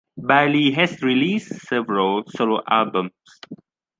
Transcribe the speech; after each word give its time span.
Bailey 0.19 0.71
has 0.71 1.03
released 1.03 1.61
several 1.67 2.23
solo 2.33 2.63
albums. 2.67 3.11